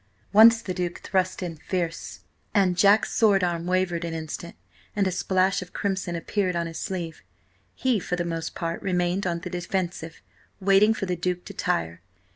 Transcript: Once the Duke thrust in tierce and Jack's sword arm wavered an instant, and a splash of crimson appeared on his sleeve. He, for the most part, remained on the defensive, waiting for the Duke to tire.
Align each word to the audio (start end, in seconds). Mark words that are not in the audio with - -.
Once 0.33 0.63
the 0.63 0.73
Duke 0.73 0.97
thrust 1.03 1.43
in 1.43 1.59
tierce 1.69 2.21
and 2.55 2.75
Jack's 2.75 3.13
sword 3.13 3.43
arm 3.43 3.67
wavered 3.67 4.03
an 4.03 4.15
instant, 4.15 4.55
and 4.95 5.05
a 5.05 5.11
splash 5.11 5.61
of 5.61 5.73
crimson 5.73 6.15
appeared 6.15 6.55
on 6.55 6.65
his 6.65 6.79
sleeve. 6.79 7.21
He, 7.75 7.99
for 7.99 8.15
the 8.15 8.25
most 8.25 8.55
part, 8.55 8.81
remained 8.81 9.27
on 9.27 9.41
the 9.41 9.49
defensive, 9.51 10.19
waiting 10.59 10.95
for 10.95 11.05
the 11.05 11.15
Duke 11.15 11.45
to 11.45 11.53
tire. 11.53 12.01